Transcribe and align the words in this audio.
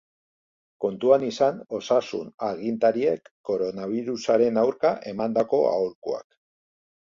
Kontuan 0.85 1.25
izan 1.27 1.59
osasun-agintariek 1.79 3.31
koronabirusaren 3.51 4.61
aurka 4.65 4.95
emandako 5.15 5.63
aholkuak. 5.77 6.29